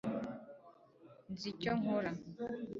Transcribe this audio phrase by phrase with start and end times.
[1.31, 2.11] nzi icyo nkora